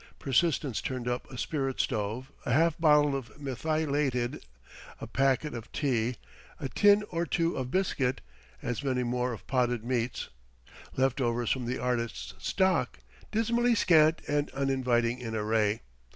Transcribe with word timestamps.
Persistence 0.17 0.81
turned 0.81 1.07
up 1.07 1.29
a 1.29 1.37
spirit 1.37 1.79
stove, 1.79 2.31
a 2.43 2.51
half 2.51 2.75
bottle 2.79 3.15
of 3.15 3.39
methylated, 3.39 4.43
a 4.99 5.05
packet 5.05 5.53
of 5.53 5.71
tea, 5.71 6.15
a 6.59 6.67
tin 6.67 7.03
or 7.11 7.23
two 7.27 7.55
of 7.55 7.69
biscuit, 7.69 8.19
as 8.63 8.83
many 8.83 9.03
more 9.03 9.31
of 9.31 9.45
potted 9.45 9.83
meats: 9.83 10.29
left 10.97 11.21
overs 11.21 11.51
from 11.51 11.65
the 11.67 11.77
artist's 11.77 12.33
stock, 12.39 12.97
dismally 13.31 13.75
scant 13.75 14.23
and 14.27 14.49
uninviting 14.55 15.19
in 15.19 15.35
array. 15.35 15.83